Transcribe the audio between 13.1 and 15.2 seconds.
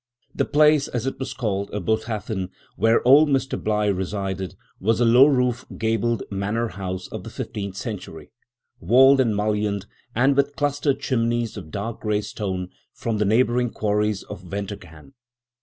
the neighbouring quarries of Ventor gan.